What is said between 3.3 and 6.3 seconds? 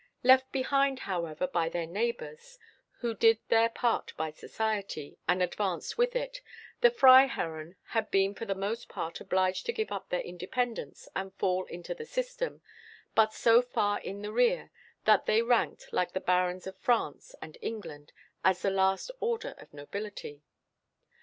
their part by society, and advanced with